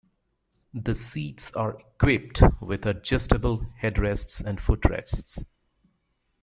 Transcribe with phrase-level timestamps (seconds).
[0.73, 5.45] The seats are equipped with adjustable headrests and footrests.